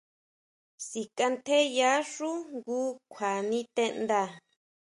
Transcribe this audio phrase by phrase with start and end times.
[0.87, 2.79] Síkʼantjeyaxú jngu
[3.11, 4.21] kjua niteʼnda.